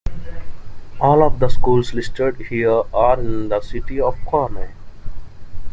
[0.99, 4.71] All of the schools listed here are in the city of Conroe.